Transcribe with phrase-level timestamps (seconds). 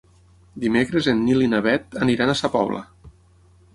[0.63, 2.81] Dimecres en Nil i na Bet aniran a Sa Pobla.